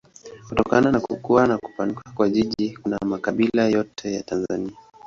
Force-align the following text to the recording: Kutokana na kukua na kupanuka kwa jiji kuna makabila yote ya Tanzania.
Kutokana 0.49 0.91
na 0.91 0.99
kukua 0.99 1.47
na 1.47 1.57
kupanuka 1.57 2.11
kwa 2.15 2.29
jiji 2.29 2.77
kuna 2.83 2.97
makabila 3.05 3.65
yote 3.67 4.13
ya 4.13 4.23
Tanzania. 4.23 4.77